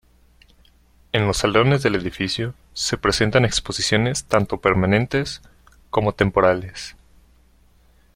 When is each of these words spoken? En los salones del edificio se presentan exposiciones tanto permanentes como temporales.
En 1.11 1.27
los 1.27 1.37
salones 1.37 1.83
del 1.83 1.93
edificio 1.93 2.55
se 2.73 2.97
presentan 2.97 3.45
exposiciones 3.45 4.23
tanto 4.23 4.57
permanentes 4.59 5.43
como 5.91 6.13
temporales. 6.15 6.95